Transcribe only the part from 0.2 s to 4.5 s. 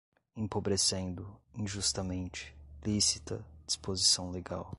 empobrecendo, injustamente, lícita, disposição